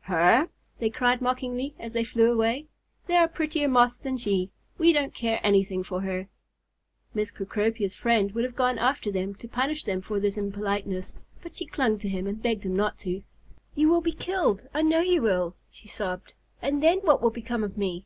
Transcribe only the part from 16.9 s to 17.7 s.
what will become